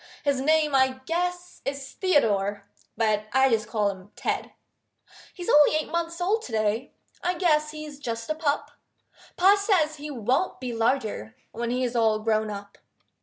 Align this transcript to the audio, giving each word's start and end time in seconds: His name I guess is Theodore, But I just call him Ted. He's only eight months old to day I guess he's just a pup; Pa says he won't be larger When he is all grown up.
His 0.23 0.41
name 0.41 0.73
I 0.73 0.99
guess 1.05 1.61
is 1.63 1.91
Theodore, 1.91 2.63
But 2.97 3.27
I 3.33 3.49
just 3.51 3.67
call 3.67 3.91
him 3.91 4.09
Ted. 4.15 4.51
He's 5.31 5.47
only 5.47 5.75
eight 5.75 5.91
months 5.91 6.19
old 6.19 6.41
to 6.45 6.51
day 6.51 6.93
I 7.23 7.35
guess 7.37 7.69
he's 7.69 7.99
just 7.99 8.27
a 8.27 8.33
pup; 8.33 8.71
Pa 9.37 9.55
says 9.55 9.97
he 9.97 10.09
won't 10.09 10.59
be 10.59 10.73
larger 10.73 11.35
When 11.51 11.69
he 11.69 11.83
is 11.83 11.95
all 11.95 12.17
grown 12.17 12.49
up. 12.49 12.79